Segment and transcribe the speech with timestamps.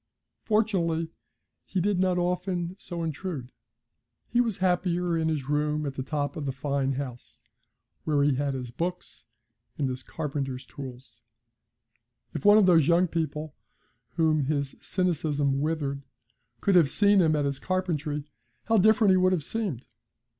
[0.45, 1.11] Fortunately,
[1.63, 3.51] he did not often so intrude;
[4.27, 7.39] he was happier in his room at the top of the fine house,
[8.03, 9.27] where he had his books
[9.77, 11.21] and his carpenter's tools.
[12.33, 13.53] If one of those young people
[14.15, 16.01] whom his cynicism withered
[16.61, 18.23] could have seen him at his carpentry,
[18.63, 19.85] how different he would have seemed!